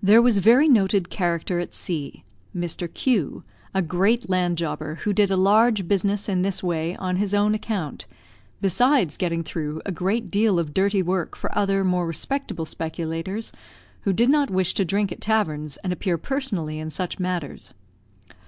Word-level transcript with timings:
There 0.00 0.22
was 0.22 0.38
very 0.38 0.68
noted 0.68 1.10
character 1.10 1.58
at 1.58 1.74
C, 1.74 2.22
Mr. 2.56 2.86
Q, 2.94 3.42
a 3.74 3.82
great 3.82 4.30
land 4.30 4.56
jobber, 4.56 5.00
who 5.02 5.12
did 5.12 5.32
a 5.32 5.36
large 5.36 5.88
business 5.88 6.28
in 6.28 6.42
this 6.42 6.62
way 6.62 6.94
on 6.94 7.16
his 7.16 7.34
own 7.34 7.56
account, 7.56 8.06
besides 8.60 9.16
getting 9.16 9.42
through 9.42 9.82
a 9.84 9.90
great 9.90 10.30
deal 10.30 10.60
of 10.60 10.72
dirty 10.72 11.02
work 11.02 11.34
for 11.34 11.52
other 11.58 11.82
more 11.82 12.06
respectable 12.06 12.66
speculators, 12.66 13.50
who 14.02 14.12
did 14.12 14.28
not 14.30 14.48
wish 14.48 14.74
to 14.74 14.84
drink 14.84 15.10
at 15.10 15.20
taverns 15.20 15.76
and 15.78 15.92
appear 15.92 16.16
personally 16.18 16.78
in 16.78 16.88
such 16.88 17.18
matters. 17.18 17.74